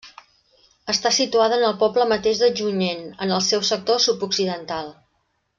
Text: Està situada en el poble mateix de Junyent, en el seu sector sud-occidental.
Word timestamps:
Està 0.93 1.11
situada 1.17 1.59
en 1.61 1.65
el 1.67 1.75
poble 1.83 2.07
mateix 2.13 2.41
de 2.45 2.49
Junyent, 2.61 3.07
en 3.27 3.37
el 3.39 3.45
seu 3.51 3.65
sector 3.73 4.05
sud-occidental. 4.07 4.95